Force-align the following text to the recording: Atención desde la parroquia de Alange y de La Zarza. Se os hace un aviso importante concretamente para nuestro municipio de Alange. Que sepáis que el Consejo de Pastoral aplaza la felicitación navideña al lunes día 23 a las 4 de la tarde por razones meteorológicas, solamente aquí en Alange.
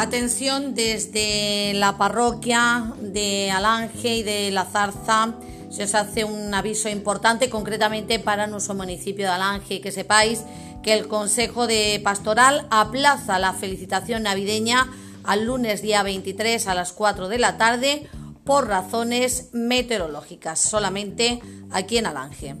Atención 0.00 0.74
desde 0.74 1.74
la 1.74 1.98
parroquia 1.98 2.94
de 3.02 3.50
Alange 3.50 4.16
y 4.16 4.22
de 4.22 4.50
La 4.50 4.64
Zarza. 4.64 5.34
Se 5.68 5.82
os 5.82 5.94
hace 5.94 6.24
un 6.24 6.54
aviso 6.54 6.88
importante 6.88 7.50
concretamente 7.50 8.18
para 8.18 8.46
nuestro 8.46 8.72
municipio 8.72 9.26
de 9.26 9.32
Alange. 9.32 9.82
Que 9.82 9.92
sepáis 9.92 10.40
que 10.82 10.94
el 10.94 11.06
Consejo 11.06 11.66
de 11.66 12.00
Pastoral 12.02 12.66
aplaza 12.70 13.38
la 13.38 13.52
felicitación 13.52 14.22
navideña 14.22 14.90
al 15.22 15.44
lunes 15.44 15.82
día 15.82 16.02
23 16.02 16.66
a 16.66 16.74
las 16.74 16.94
4 16.94 17.28
de 17.28 17.38
la 17.38 17.58
tarde 17.58 18.08
por 18.42 18.68
razones 18.68 19.50
meteorológicas, 19.52 20.60
solamente 20.60 21.42
aquí 21.70 21.98
en 21.98 22.06
Alange. 22.06 22.56